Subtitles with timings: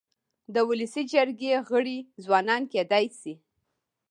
[0.53, 3.33] د ولسي جرګي غړي ځوانان کيدای سي.